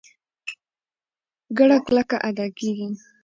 [1.57, 2.89] ګړه کلکه ادا کېږي.